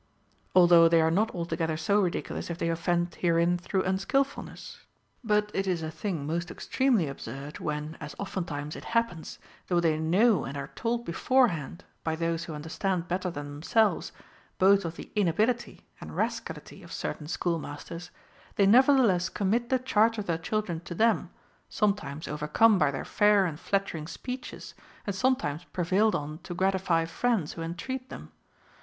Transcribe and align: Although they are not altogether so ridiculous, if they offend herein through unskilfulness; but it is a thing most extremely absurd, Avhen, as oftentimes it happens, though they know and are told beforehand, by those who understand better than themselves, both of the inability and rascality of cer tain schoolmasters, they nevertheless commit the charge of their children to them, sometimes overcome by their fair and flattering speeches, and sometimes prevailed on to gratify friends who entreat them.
Although 0.55 0.89
they 0.89 0.99
are 0.99 1.11
not 1.11 1.29
altogether 1.35 1.77
so 1.77 2.01
ridiculous, 2.01 2.49
if 2.49 2.57
they 2.57 2.69
offend 2.71 3.13
herein 3.13 3.59
through 3.59 3.83
unskilfulness; 3.83 4.79
but 5.23 5.51
it 5.53 5.67
is 5.67 5.83
a 5.83 5.91
thing 5.91 6.25
most 6.25 6.49
extremely 6.49 7.07
absurd, 7.07 7.53
Avhen, 7.59 7.97
as 7.99 8.15
oftentimes 8.17 8.75
it 8.75 8.83
happens, 8.97 9.37
though 9.67 9.79
they 9.79 9.99
know 9.99 10.43
and 10.43 10.57
are 10.57 10.71
told 10.73 11.05
beforehand, 11.05 11.83
by 12.03 12.15
those 12.15 12.45
who 12.45 12.55
understand 12.55 13.07
better 13.07 13.29
than 13.29 13.45
themselves, 13.45 14.11
both 14.57 14.85
of 14.85 14.95
the 14.95 15.11
inability 15.15 15.85
and 16.01 16.15
rascality 16.15 16.81
of 16.81 16.91
cer 16.91 17.13
tain 17.13 17.27
schoolmasters, 17.27 18.09
they 18.55 18.65
nevertheless 18.65 19.29
commit 19.29 19.69
the 19.69 19.77
charge 19.77 20.17
of 20.17 20.25
their 20.25 20.39
children 20.39 20.79
to 20.79 20.95
them, 20.95 21.29
sometimes 21.69 22.27
overcome 22.27 22.79
by 22.79 22.89
their 22.89 23.05
fair 23.05 23.45
and 23.45 23.59
flattering 23.59 24.07
speeches, 24.07 24.73
and 25.05 25.15
sometimes 25.15 25.63
prevailed 25.65 26.15
on 26.15 26.39
to 26.39 26.55
gratify 26.55 27.05
friends 27.05 27.53
who 27.53 27.61
entreat 27.61 28.09
them. 28.09 28.31